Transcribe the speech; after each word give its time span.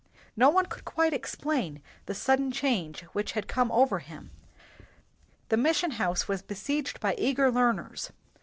No 0.35 0.49
one 0.49 0.65
could 0.65 0.83
quite 0.83 1.13
explain 1.13 1.79
the 2.07 2.15
sudden 2.15 2.51
change 2.51 3.01
which 3.13 3.33
had 3.33 3.47
come 3.47 3.71
over 3.71 3.99
him. 3.99 4.31
The 5.49 5.57
mission 5.57 5.91
house 5.91 6.27
was 6.27 6.41
be 6.41 6.55
seiged 6.55 6.99
by 6.99 7.13
eager 7.19 7.51
learners. 7.51 8.09